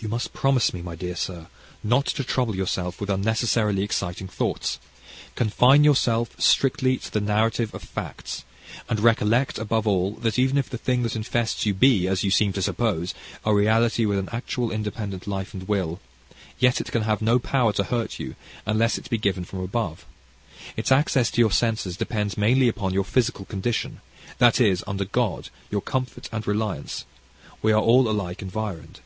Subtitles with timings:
[0.00, 1.46] "You must promise me, my dear sir,
[1.82, 4.78] not to trouble yourself with unnecessarily exciting thoughts;
[5.34, 8.44] confine yourself strictly to the narrative of facts;
[8.86, 12.52] and recollect, above all, that even if the thing that infests you be, you seem
[12.52, 13.14] to suppose
[13.46, 16.00] a reality with an actual independent life and will,
[16.58, 18.36] yet it can have no power to hurt you,
[18.66, 20.04] unless it be given from above:
[20.76, 24.02] its access to your senses depends mainly upon your physical condition
[24.36, 27.06] this is, under God, your comfort and reliance:
[27.62, 29.00] we are all alike environed.